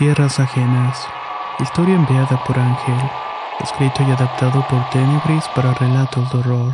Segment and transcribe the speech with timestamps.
[0.00, 1.06] Tierras ajenas.
[1.58, 2.96] Historia enviada por Ángel.
[3.62, 6.72] Escrito y adaptado por Tenebris para relatos de horror.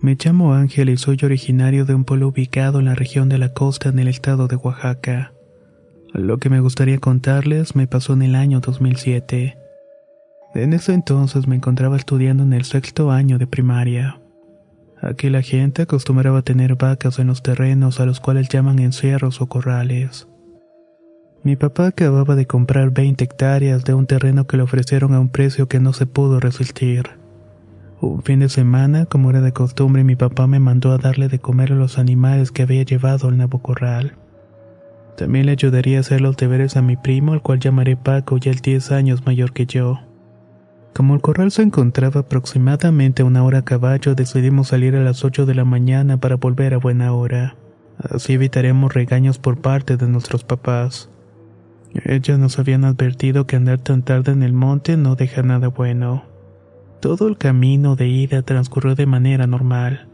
[0.00, 3.52] Me llamo Ángel y soy originario de un pueblo ubicado en la región de la
[3.52, 5.32] costa en el estado de Oaxaca.
[6.12, 9.58] Lo que me gustaría contarles me pasó en el año 2007.
[10.54, 14.20] En ese entonces me encontraba estudiando en el sexto año de primaria.
[15.02, 19.40] Aquí la gente acostumbraba a tener vacas en los terrenos a los cuales llaman encierros
[19.40, 20.28] o corrales.
[21.42, 25.30] Mi papá acababa de comprar 20 hectáreas de un terreno que le ofrecieron a un
[25.30, 27.18] precio que no se pudo resistir.
[28.02, 31.38] Un fin de semana, como era de costumbre, mi papá me mandó a darle de
[31.38, 34.16] comer a los animales que había llevado al nuevo corral.
[35.16, 38.50] También le ayudaría a hacer los deberes a mi primo, al cual llamaré Paco, ya
[38.50, 40.00] el 10 años mayor que yo.
[40.94, 45.46] Como el corral se encontraba aproximadamente una hora a caballo, decidimos salir a las 8
[45.46, 47.56] de la mañana para volver a buena hora.
[47.98, 51.08] Así evitaremos regaños por parte de nuestros papás.
[52.04, 56.24] Ellos nos habían advertido que andar tan tarde en el monte no deja nada bueno.
[57.00, 60.08] Todo el camino de ida transcurrió de manera normal.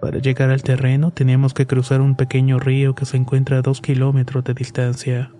[0.00, 3.80] Para llegar al terreno teníamos que cruzar un pequeño río que se encuentra a dos
[3.80, 5.32] kilómetros de distancia.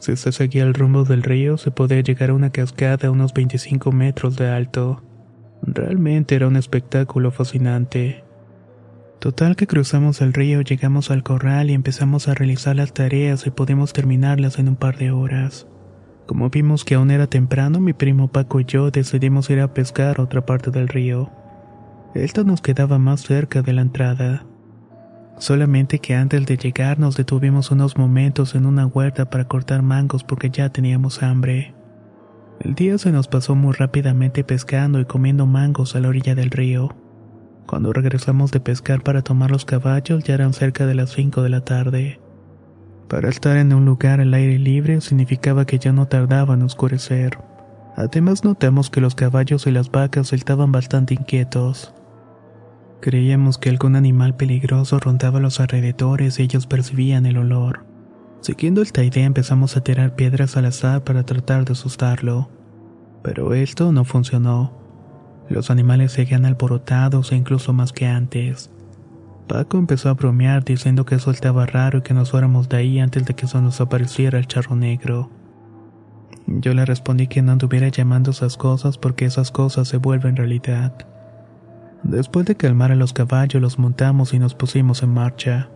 [0.00, 3.34] Si se seguía el rumbo del río, se podía llegar a una cascada a unos
[3.34, 5.02] 25 metros de alto.
[5.62, 8.24] Realmente era un espectáculo fascinante.
[9.18, 13.50] Total que cruzamos el río, llegamos al corral y empezamos a realizar las tareas y
[13.50, 15.66] pudimos terminarlas en un par de horas.
[16.26, 20.18] Como vimos que aún era temprano, mi primo Paco y yo decidimos ir a pescar
[20.18, 21.30] a otra parte del río.
[22.14, 24.46] Esto nos quedaba más cerca de la entrada.
[25.40, 30.22] Solamente que antes de llegar nos detuvimos unos momentos en una huerta para cortar mangos
[30.22, 31.74] porque ya teníamos hambre.
[32.60, 36.50] El día se nos pasó muy rápidamente pescando y comiendo mangos a la orilla del
[36.50, 36.94] río.
[37.66, 41.48] Cuando regresamos de pescar para tomar los caballos ya eran cerca de las 5 de
[41.48, 42.20] la tarde.
[43.08, 47.38] Para estar en un lugar al aire libre significaba que ya no tardaba en oscurecer.
[47.96, 51.94] Además notamos que los caballos y las vacas estaban bastante inquietos.
[53.00, 57.86] Creíamos que algún animal peligroso rondaba los alrededores y ellos percibían el olor.
[58.42, 62.50] Siguiendo esta idea empezamos a tirar piedras al azar para tratar de asustarlo.
[63.22, 64.72] Pero esto no funcionó.
[65.48, 68.70] Los animales seguían alborotados e incluso más que antes.
[69.48, 73.00] Paco empezó a bromear diciendo que eso estaba raro y que nos fuéramos de ahí
[73.00, 75.30] antes de que se nos apareciera el charro negro.
[76.46, 81.09] Yo le respondí que no anduviera llamando esas cosas porque esas cosas se vuelven realidad.
[82.02, 85.68] Después de calmar a los caballos los montamos y nos pusimos en marcha.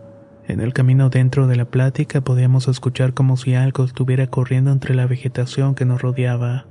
[0.47, 4.95] En el camino dentro de la plática podíamos escuchar como si algo estuviera corriendo entre
[4.95, 6.65] la vegetación que nos rodeaba.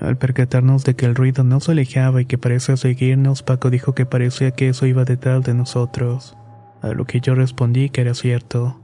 [0.00, 3.94] Al percatarnos de que el ruido no se alejaba y que parecía seguirnos, Paco dijo
[3.94, 6.36] que parecía que eso iba detrás de nosotros,
[6.82, 8.80] a lo que yo respondí que era cierto.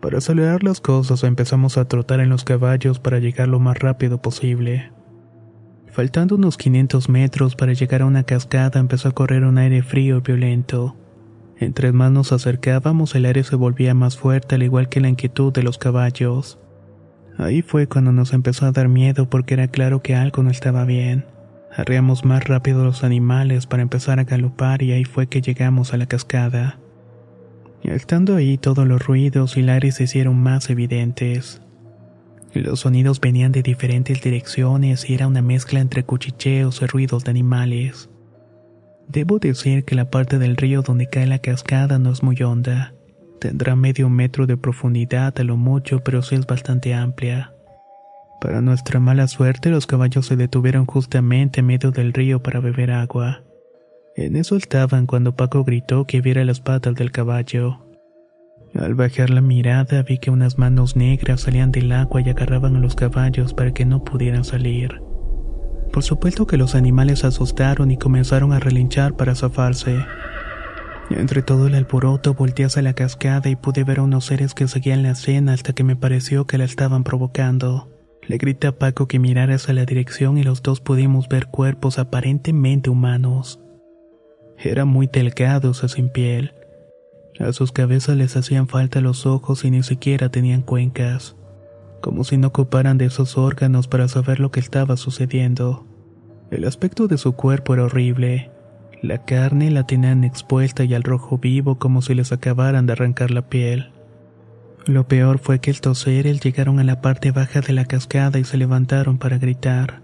[0.00, 4.22] Para acelerar las cosas empezamos a trotar en los caballos para llegar lo más rápido
[4.22, 4.92] posible.
[5.92, 10.18] Faltando unos 500 metros para llegar a una cascada empezó a correr un aire frío
[10.18, 10.96] y violento.
[11.58, 15.52] Entre más nos acercábamos el aire se volvía más fuerte al igual que la inquietud
[15.52, 16.58] de los caballos.
[17.36, 20.84] Ahí fue cuando nos empezó a dar miedo porque era claro que algo no estaba
[20.84, 21.24] bien.
[21.76, 25.96] Arreamos más rápido los animales para empezar a galopar y ahí fue que llegamos a
[25.96, 26.78] la cascada.
[27.82, 31.62] Estando ahí todos los ruidos y el aire se hicieron más evidentes.
[32.54, 37.30] Los sonidos venían de diferentes direcciones y era una mezcla entre cuchicheos y ruidos de
[37.30, 38.08] animales.
[39.08, 42.94] Debo decir que la parte del río donde cae la cascada no es muy honda.
[43.40, 47.54] Tendrá medio metro de profundidad a lo mucho, pero sí es bastante amplia.
[48.40, 52.90] Para nuestra mala suerte, los caballos se detuvieron justamente en medio del río para beber
[52.90, 53.42] agua.
[54.16, 57.87] En eso estaban cuando Paco gritó que viera las patas del caballo.
[58.74, 62.80] Al bajar la mirada vi que unas manos negras salían del agua y agarraban a
[62.80, 65.00] los caballos para que no pudieran salir.
[65.92, 69.98] Por supuesto que los animales se asustaron y comenzaron a relinchar para zafarse.
[71.10, 74.68] Entre todo el alboroto volteé hacia la cascada y pude ver a unos seres que
[74.68, 77.90] seguían la escena hasta que me pareció que la estaban provocando.
[78.22, 81.98] Le grité a Paco que mirara hacia la dirección y los dos pudimos ver cuerpos
[81.98, 83.58] aparentemente humanos.
[84.58, 86.52] Eran muy delgados y sin piel.
[87.40, 91.36] A sus cabezas les hacían falta los ojos y ni siquiera tenían cuencas,
[92.00, 95.86] como si no ocuparan de esos órganos para saber lo que estaba sucediendo.
[96.50, 98.50] El aspecto de su cuerpo era horrible.
[99.02, 103.30] La carne la tenían expuesta y al rojo vivo como si les acabaran de arrancar
[103.30, 103.92] la piel.
[104.86, 108.44] Lo peor fue que estos seres llegaron a la parte baja de la cascada y
[108.44, 110.02] se levantaron para gritar.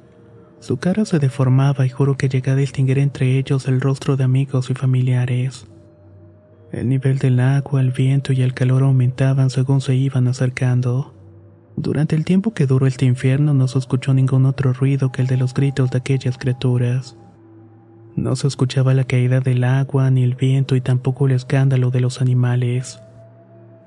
[0.60, 4.24] Su cara se deformaba y juro que llegué a distinguir entre ellos el rostro de
[4.24, 5.66] amigos y familiares.
[6.74, 11.14] El nivel del agua, el viento y el calor aumentaban según se iban acercando.
[11.76, 15.28] Durante el tiempo que duró este infierno no se escuchó ningún otro ruido que el
[15.28, 17.16] de los gritos de aquellas criaturas.
[18.16, 22.00] No se escuchaba la caída del agua ni el viento y tampoco el escándalo de
[22.00, 22.98] los animales.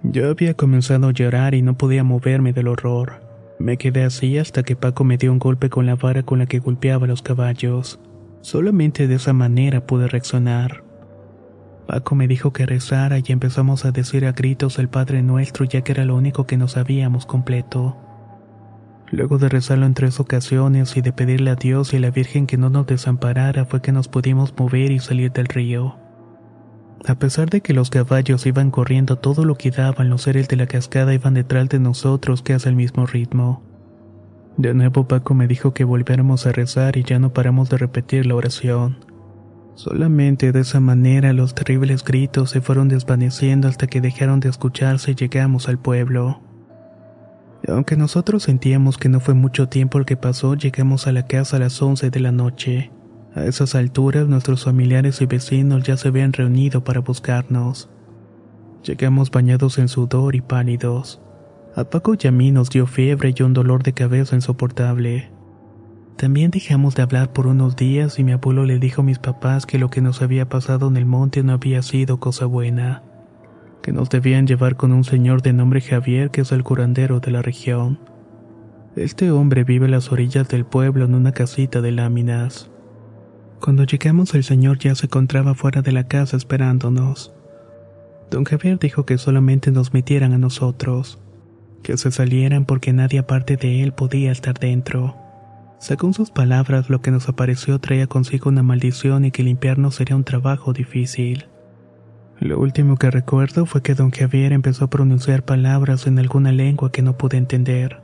[0.04, 3.22] Yo había comenzado a llorar y no podía moverme del horror.
[3.60, 6.46] Me quedé así hasta que Paco me dio un golpe con la vara con la
[6.46, 8.00] que golpeaba los caballos.
[8.40, 10.87] Solamente de esa manera pude reaccionar.
[11.88, 15.82] Paco me dijo que rezara y empezamos a decir a gritos el Padre Nuestro ya
[15.82, 17.96] que era lo único que no sabíamos completo.
[19.10, 22.46] Luego de rezarlo en tres ocasiones y de pedirle a Dios y a la Virgen
[22.46, 25.96] que no nos desamparara fue que nos pudimos mover y salir del río.
[27.08, 30.58] A pesar de que los caballos iban corriendo todo lo que daban, los seres de
[30.58, 33.64] la cascada iban detrás de nosotros que hace el mismo ritmo.
[34.58, 38.26] De nuevo Paco me dijo que volviéramos a rezar y ya no paramos de repetir
[38.26, 39.07] la oración.
[39.78, 45.12] Solamente de esa manera los terribles gritos se fueron desvaneciendo hasta que dejaron de escucharse
[45.12, 46.42] y llegamos al pueblo.
[47.68, 51.58] Aunque nosotros sentíamos que no fue mucho tiempo el que pasó, llegamos a la casa
[51.58, 52.92] a las 11 de la noche.
[53.36, 57.88] A esas alturas nuestros familiares y vecinos ya se habían reunido para buscarnos.
[58.84, 61.22] Llegamos bañados en sudor y pálidos.
[61.76, 65.37] A Paco y a mí nos dio fiebre y un dolor de cabeza insoportable.
[66.18, 69.68] También dejamos de hablar por unos días y mi abuelo le dijo a mis papás
[69.68, 73.04] que lo que nos había pasado en el monte no había sido cosa buena,
[73.84, 77.30] que nos debían llevar con un señor de nombre Javier que es el curandero de
[77.30, 78.00] la región.
[78.96, 82.72] Este hombre vive a las orillas del pueblo en una casita de láminas.
[83.62, 87.32] Cuando llegamos el señor ya se encontraba fuera de la casa esperándonos.
[88.32, 91.20] Don Javier dijo que solamente nos metieran a nosotros,
[91.84, 95.27] que se salieran porque nadie aparte de él podía estar dentro.
[95.80, 100.16] Según sus palabras, lo que nos apareció traía consigo una maldición y que limpiarnos sería
[100.16, 101.46] un trabajo difícil.
[102.40, 106.92] Lo último que recuerdo fue que don Javier empezó a pronunciar palabras en alguna lengua
[106.92, 108.02] que no pude entender.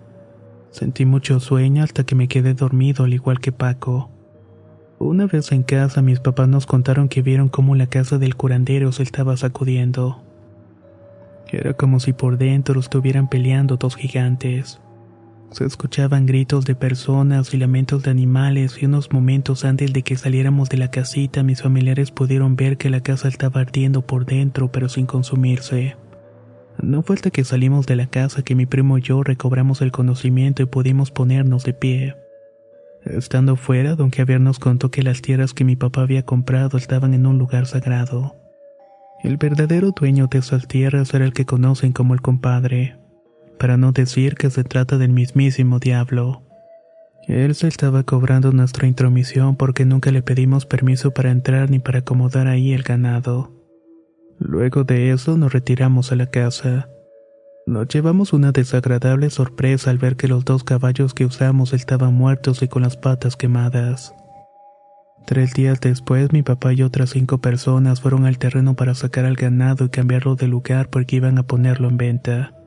[0.72, 4.10] Sentí mucho sueño hasta que me quedé dormido al igual que Paco.
[4.98, 8.92] Una vez en casa mis papás nos contaron que vieron cómo la casa del curandero
[8.92, 10.24] se estaba sacudiendo.
[11.52, 14.80] Era como si por dentro estuvieran peleando dos gigantes.
[15.54, 20.18] Se escuchaban gritos de personas y lamentos de animales y unos momentos antes de que
[20.18, 24.72] saliéramos de la casita mis familiares pudieron ver que la casa estaba ardiendo por dentro
[24.72, 25.96] pero sin consumirse.
[26.82, 29.92] No fue hasta que salimos de la casa que mi primo y yo recobramos el
[29.92, 32.16] conocimiento y pudimos ponernos de pie.
[33.06, 37.14] Estando fuera, don Javier nos contó que las tierras que mi papá había comprado estaban
[37.14, 38.36] en un lugar sagrado.
[39.24, 42.98] El verdadero dueño de esas tierras era el que conocen como el compadre,
[43.64, 46.44] para no decir que se trata del mismísimo diablo.
[47.30, 52.00] Él se estaba cobrando nuestra intromisión porque nunca le pedimos permiso para entrar ni para
[52.00, 53.54] acomodar ahí el ganado.
[54.38, 56.90] Luego de eso nos retiramos a la casa.
[57.66, 62.62] Nos llevamos una desagradable sorpresa al ver que los dos caballos que usamos estaban muertos
[62.64, 64.14] y con las patas quemadas.
[65.26, 69.36] Tres días después mi papá y otras cinco personas fueron al terreno para sacar al
[69.36, 72.60] ganado y cambiarlo de lugar porque iban a ponerlo en venta.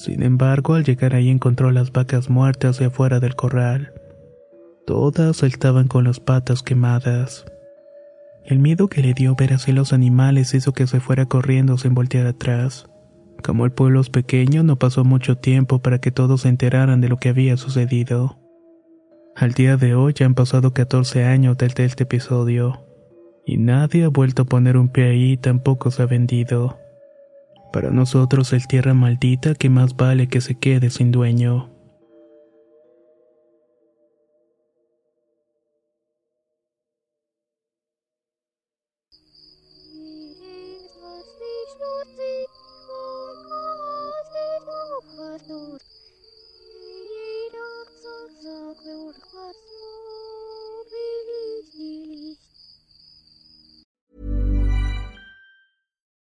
[0.00, 3.92] Sin embargo, al llegar ahí encontró las vacas muertas de afuera del corral.
[4.86, 7.44] Todas estaban con las patas quemadas.
[8.46, 11.92] El miedo que le dio ver así los animales hizo que se fuera corriendo sin
[11.92, 12.88] voltear atrás.
[13.44, 17.10] Como el pueblo es pequeño, no pasó mucho tiempo para que todos se enteraran de
[17.10, 18.38] lo que había sucedido.
[19.36, 22.86] Al día de hoy ya han pasado 14 años desde este episodio,
[23.44, 26.78] y nadie ha vuelto a poner un pie ahí y tampoco se ha vendido.
[27.72, 31.70] Para nosotros es tierra maldita que más vale que se quede sin dueño.